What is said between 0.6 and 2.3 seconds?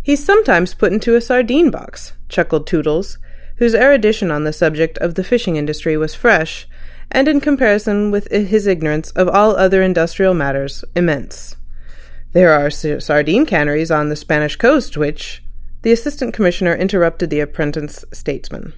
put into a sardine box,"